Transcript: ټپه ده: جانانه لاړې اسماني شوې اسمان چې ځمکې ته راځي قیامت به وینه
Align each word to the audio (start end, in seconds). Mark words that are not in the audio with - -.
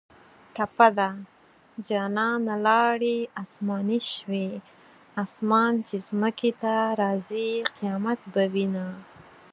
ټپه 0.55 0.87
ده: 0.97 1.09
جانانه 1.87 2.55
لاړې 2.65 3.17
اسماني 3.43 3.99
شوې 4.13 4.49
اسمان 5.23 5.73
چې 5.87 5.95
ځمکې 6.07 6.51
ته 6.61 6.73
راځي 7.01 7.49
قیامت 7.77 8.19
به 8.33 8.43
وینه 8.53 8.87